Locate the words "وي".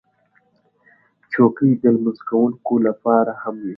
3.65-3.69